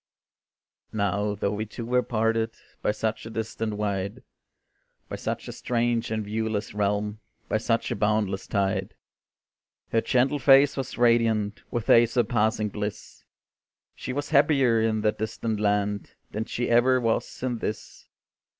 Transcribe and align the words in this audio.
Now, 0.91 1.35
though 1.35 1.51
we 1.51 1.67
two 1.67 1.85
were 1.85 2.01
parted 2.01 2.55
By 2.81 2.89
such 2.91 3.27
a 3.27 3.29
distance 3.29 3.75
wide, 3.75 4.23
By 5.09 5.15
such 5.15 5.47
a 5.47 5.51
strange 5.51 6.09
and 6.09 6.25
viewless 6.25 6.73
realm, 6.73 7.19
By 7.47 7.59
such 7.59 7.91
a 7.91 7.95
boundless 7.95 8.47
tide, 8.47 8.95
Her 9.91 10.01
gentle 10.01 10.39
face 10.39 10.75
was 10.75 10.97
radiant 10.97 11.61
With 11.69 11.87
a 11.87 12.07
surpassing 12.07 12.69
bliss; 12.69 13.25
She 13.93 14.11
was 14.11 14.31
happier 14.31 14.81
in 14.81 15.01
that 15.01 15.19
distant 15.19 15.59
land, 15.59 16.15
Than 16.31 16.45
she 16.45 16.67
ever 16.67 16.99
was 16.99 17.43
in 17.43 17.59
this. 17.59 18.07